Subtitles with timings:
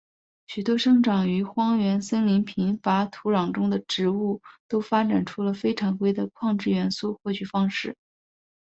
[0.47, 7.95] 许多生长于荒原森林贫乏土壤中的植物都发展出了非常规的矿质元素获取方式。